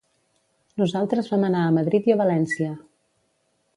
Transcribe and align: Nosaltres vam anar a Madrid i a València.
Nosaltres 0.81 1.29
vam 1.33 1.45
anar 1.49 1.61
a 1.65 1.75
Madrid 1.77 2.09
i 2.13 2.17
a 2.17 2.17
València. 2.25 2.73